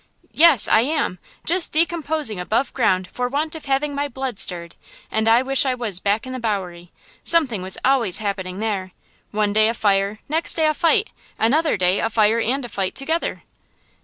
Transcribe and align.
'""Yes. 0.33 0.67
I 0.67 0.79
am! 0.81 1.19
just 1.45 1.71
decomposing 1.71 2.39
above 2.39 2.73
ground 2.73 3.07
for 3.11 3.27
want 3.27 3.53
of 3.53 3.65
having 3.65 3.93
my 3.93 4.07
blood 4.07 4.39
stirred, 4.39 4.73
and 5.11 5.27
I 5.27 5.43
wish 5.43 5.63
I 5.63 5.75
was 5.75 5.99
back 5.99 6.25
in 6.25 6.33
the 6.33 6.39
Bowery! 6.39 6.91
Something 7.23 7.61
was 7.61 7.77
always 7.85 8.17
happening 8.17 8.57
there! 8.61 8.93
One 9.29 9.53
day 9.53 9.67
a 9.69 9.75
fire, 9.75 10.17
next 10.27 10.55
day 10.55 10.65
a 10.65 10.73
fight, 10.73 11.11
another 11.37 11.77
day 11.77 11.99
a 11.99 12.09
fire 12.09 12.39
and 12.39 12.65
a 12.65 12.69
fight 12.69 12.95
together." 12.95 13.43